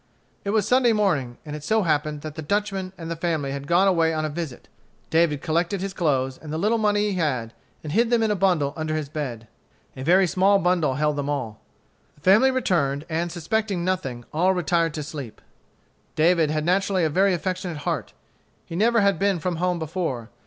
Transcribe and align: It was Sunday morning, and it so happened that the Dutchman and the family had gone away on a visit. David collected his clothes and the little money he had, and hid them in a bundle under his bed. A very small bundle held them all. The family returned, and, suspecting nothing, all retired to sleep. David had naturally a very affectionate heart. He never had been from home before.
It 0.43 0.49
was 0.49 0.67
Sunday 0.67 0.93
morning, 0.93 1.37
and 1.45 1.55
it 1.55 1.63
so 1.63 1.83
happened 1.83 2.21
that 2.21 2.33
the 2.33 2.41
Dutchman 2.41 2.91
and 2.97 3.11
the 3.11 3.15
family 3.15 3.51
had 3.51 3.67
gone 3.67 3.87
away 3.87 4.15
on 4.15 4.25
a 4.25 4.29
visit. 4.29 4.67
David 5.11 5.43
collected 5.43 5.79
his 5.79 5.93
clothes 5.93 6.39
and 6.39 6.51
the 6.51 6.57
little 6.57 6.79
money 6.79 7.11
he 7.11 7.17
had, 7.19 7.53
and 7.83 7.91
hid 7.93 8.09
them 8.09 8.23
in 8.23 8.31
a 8.31 8.35
bundle 8.35 8.73
under 8.75 8.95
his 8.95 9.09
bed. 9.09 9.47
A 9.95 10.01
very 10.01 10.25
small 10.25 10.57
bundle 10.57 10.95
held 10.95 11.17
them 11.17 11.29
all. 11.29 11.61
The 12.15 12.21
family 12.21 12.49
returned, 12.49 13.05
and, 13.09 13.31
suspecting 13.31 13.85
nothing, 13.85 14.25
all 14.33 14.55
retired 14.55 14.95
to 14.95 15.03
sleep. 15.03 15.39
David 16.15 16.49
had 16.49 16.65
naturally 16.65 17.03
a 17.03 17.07
very 17.11 17.35
affectionate 17.35 17.77
heart. 17.85 18.13
He 18.65 18.75
never 18.75 19.01
had 19.01 19.19
been 19.19 19.37
from 19.37 19.57
home 19.57 19.77
before. 19.77 20.31